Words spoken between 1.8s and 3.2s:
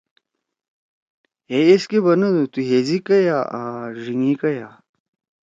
کے بنَدُو تو ہیزی